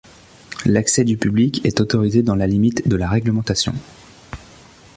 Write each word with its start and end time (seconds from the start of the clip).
L'accès 0.65 1.03
du 1.03 1.15
public 1.15 1.63
est 1.63 1.79
autorisé 1.79 2.23
dans 2.23 2.33
la 2.33 2.47
limite 2.47 2.87
de 2.87 2.95
la 2.95 3.07
réglementation. 3.07 3.75